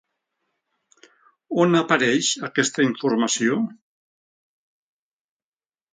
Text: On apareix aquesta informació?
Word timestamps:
On 1.65 1.79
apareix 1.81 2.31
aquesta 2.49 2.87
informació? 2.89 3.61